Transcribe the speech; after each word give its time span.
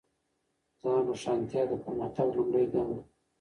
ځان 0.81 0.99
روښانتیا 1.07 1.61
د 1.67 1.73
پرمختګ 1.83 2.27
لومړی 2.37 2.65
ګام 2.73 2.89
دی. 2.95 3.01